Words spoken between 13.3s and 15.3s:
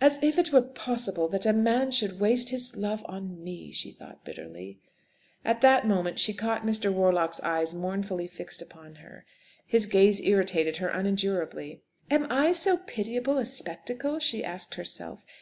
a spectacle?" she asked herself.